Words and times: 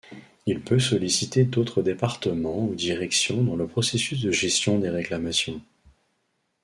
Il 0.47 0.61
peut 0.61 0.79
solliciter 0.79 1.43
d'autres 1.43 1.83
départements 1.83 2.65
ou 2.65 2.73
directions 2.73 3.43
dans 3.43 3.55
le 3.55 3.67
processus 3.67 4.19
de 4.23 4.31
gestion 4.31 4.79
des 4.79 4.89
réclamations. 4.89 5.61